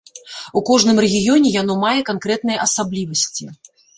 [0.59, 3.43] У кожным рэгіёне яно мае канкрэтныя асаблівасці.